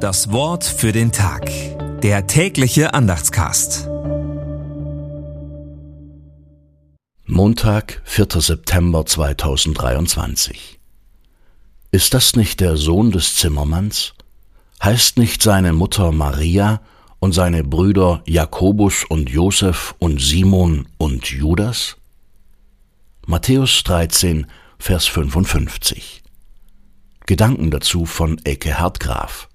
[0.00, 1.50] Das Wort für den Tag.
[2.00, 3.86] Der tägliche Andachtscast.
[7.26, 8.28] Montag, 4.
[8.40, 10.80] September 2023.
[11.90, 14.14] Ist das nicht der Sohn des Zimmermanns?
[14.82, 16.80] Heißt nicht seine Mutter Maria
[17.18, 21.98] und seine Brüder Jakobus und Josef und Simon und Judas?
[23.26, 24.46] Matthäus 13,
[24.78, 26.22] Vers 55.
[27.26, 29.49] Gedanken dazu von Ecke Hartgraf.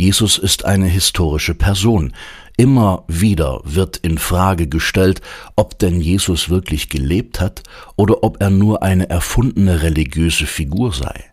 [0.00, 2.12] Jesus ist eine historische Person.
[2.56, 5.20] Immer wieder wird in Frage gestellt,
[5.56, 7.64] ob denn Jesus wirklich gelebt hat
[7.96, 11.24] oder ob er nur eine erfundene religiöse Figur sei.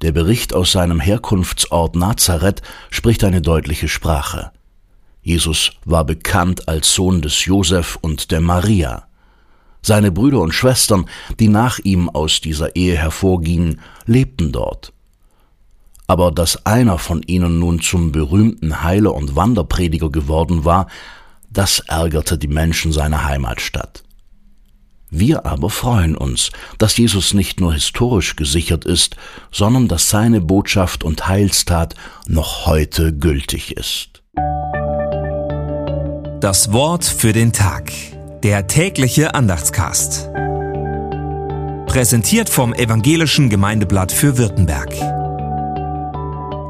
[0.00, 4.50] Der Bericht aus seinem Herkunftsort Nazareth spricht eine deutliche Sprache.
[5.20, 9.08] Jesus war bekannt als Sohn des Josef und der Maria.
[9.82, 11.04] Seine Brüder und Schwestern,
[11.38, 14.94] die nach ihm aus dieser Ehe hervorgingen, lebten dort.
[16.06, 20.86] Aber dass einer von ihnen nun zum berühmten Heiler und Wanderprediger geworden war,
[21.50, 24.02] das ärgerte die Menschen seiner Heimatstadt.
[25.16, 29.16] Wir aber freuen uns, dass Jesus nicht nur historisch gesichert ist,
[29.52, 31.94] sondern dass seine Botschaft und Heilstat
[32.26, 34.22] noch heute gültig ist.
[36.40, 37.92] Das Wort für den Tag.
[38.42, 40.28] Der tägliche Andachtscast.
[41.86, 45.23] Präsentiert vom Evangelischen Gemeindeblatt für Württemberg.